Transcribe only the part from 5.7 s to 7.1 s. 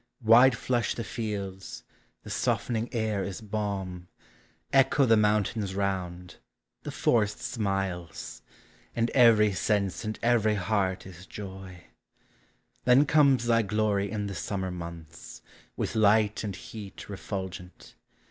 round; the